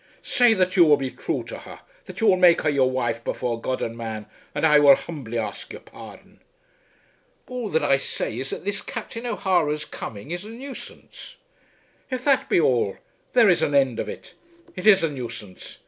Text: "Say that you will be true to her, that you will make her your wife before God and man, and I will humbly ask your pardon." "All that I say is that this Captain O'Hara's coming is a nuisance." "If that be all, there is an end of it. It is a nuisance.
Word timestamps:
"Say 0.23 0.55
that 0.55 0.75
you 0.75 0.83
will 0.83 0.97
be 0.97 1.11
true 1.11 1.43
to 1.43 1.59
her, 1.59 1.81
that 2.05 2.19
you 2.19 2.25
will 2.25 2.35
make 2.35 2.63
her 2.63 2.69
your 2.71 2.89
wife 2.89 3.23
before 3.23 3.61
God 3.61 3.83
and 3.83 3.95
man, 3.95 4.25
and 4.55 4.65
I 4.65 4.79
will 4.79 4.95
humbly 4.95 5.37
ask 5.37 5.71
your 5.71 5.83
pardon." 5.83 6.41
"All 7.47 7.69
that 7.69 7.83
I 7.83 7.97
say 7.97 8.39
is 8.39 8.49
that 8.49 8.65
this 8.65 8.81
Captain 8.81 9.27
O'Hara's 9.27 9.85
coming 9.85 10.31
is 10.31 10.43
a 10.43 10.49
nuisance." 10.49 11.35
"If 12.09 12.23
that 12.25 12.49
be 12.49 12.59
all, 12.59 12.97
there 13.33 13.47
is 13.47 13.61
an 13.61 13.75
end 13.75 13.99
of 13.99 14.09
it. 14.09 14.33
It 14.75 14.87
is 14.87 15.03
a 15.03 15.07
nuisance. 15.11 15.77